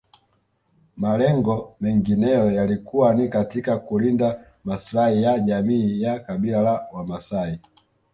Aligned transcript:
Malengo 0.97 1.75
mengineyo 1.81 2.51
yalikuwa 2.51 3.13
ni 3.15 3.29
katika 3.29 3.77
kulinda 3.77 4.43
maslahi 4.63 5.23
ya 5.23 5.39
jamii 5.39 6.01
ya 6.01 6.19
kabila 6.19 6.61
la 6.61 6.87
Wamaasai 6.91 7.59